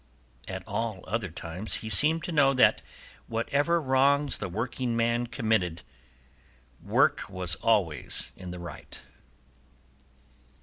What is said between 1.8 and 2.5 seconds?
he seemed to